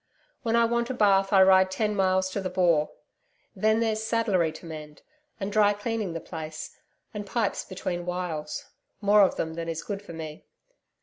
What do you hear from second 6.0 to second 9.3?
the place and pipes between whiles more